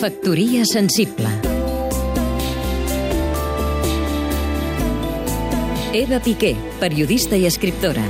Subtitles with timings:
[0.00, 1.28] Factoria sensible.
[5.92, 8.06] Eva Piqué, periodista i escriptora.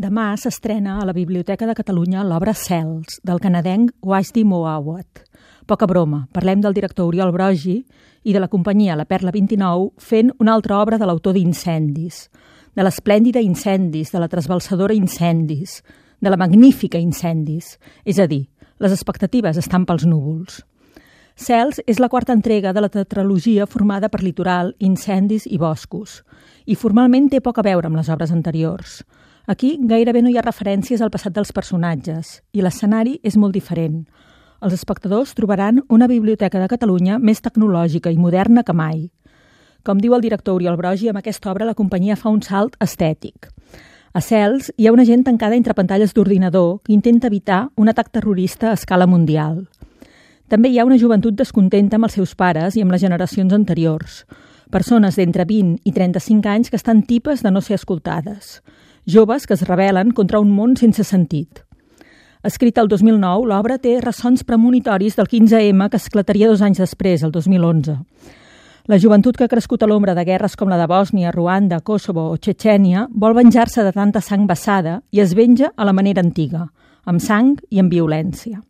[0.00, 5.20] Demà s'estrena a la Biblioteca de Catalunya l'obra Cels, del canadenc Wajdi Mouawad.
[5.68, 7.76] Poca broma, parlem del director Oriol Brogi
[8.24, 12.30] i de la companyia La Perla 29 fent una altra obra de l'autor d'Incendis,
[12.72, 15.82] de l'esplèndida Incendis, de la trasbalsadora Incendis,
[16.16, 17.76] de la magnífica Incendis,
[18.08, 18.46] és a dir,
[18.78, 20.62] les expectatives estan pels núvols.
[21.36, 26.22] Cels és la quarta entrega de la tetralogia formada per litoral, incendis i boscos,
[26.64, 29.02] i formalment té poc a veure amb les obres anteriors.
[29.46, 34.06] Aquí gairebé no hi ha referències al passat dels personatges, i l'escenari és molt diferent.
[34.64, 39.10] Els espectadors trobaran una biblioteca de Catalunya més tecnològica i moderna que mai.
[39.84, 43.52] Com diu el director Oriol Brogi, amb aquesta obra la companyia fa un salt estètic.
[44.16, 48.08] A Cels hi ha una gent tancada entre pantalles d'ordinador que intenta evitar un atac
[48.08, 49.66] terrorista a escala mundial.
[50.48, 54.22] També hi ha una joventut descontenta amb els seus pares i amb les generacions anteriors.
[54.72, 58.62] Persones d'entre 20 i 35 anys que estan tipes de no ser escoltades.
[59.04, 61.60] Joves que es rebel·len contra un món sense sentit.
[62.40, 67.36] Escrita el 2009, l'obra té ressons premonitoris del 15M que esclataria dos anys després, el
[67.36, 68.00] 2011.
[68.86, 72.28] La joventut que ha crescut a l'ombra de guerres com la de Bòsnia, Ruanda, Kosovo
[72.30, 76.68] o Txetxènia vol venjar-se de tanta sang vessada i es venja a la manera antiga,
[77.02, 78.60] amb sang i amb violència.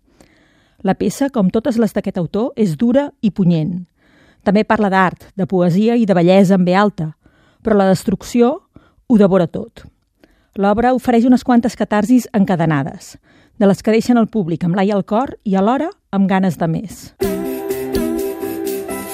[0.81, 3.85] La peça, com totes les d'aquest autor, és dura i punyent.
[4.41, 7.11] També parla d'art, de poesia i de bellesa en ve alta,
[7.61, 8.55] però la destrucció
[9.07, 9.85] ho devora tot.
[10.57, 13.19] L'obra ofereix unes quantes catarsis encadenades,
[13.61, 16.73] de les que deixen el públic amb l'ai al cor i alhora amb ganes de
[16.73, 17.11] més.